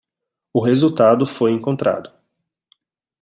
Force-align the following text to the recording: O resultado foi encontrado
O 0.51 0.59
resultado 0.65 1.27
foi 1.27 1.51
encontrado 1.51 2.11